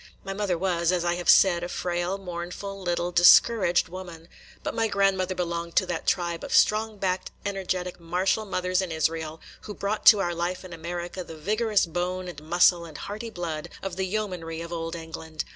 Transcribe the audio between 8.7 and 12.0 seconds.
in Israel, who brought to our life in America the vigorous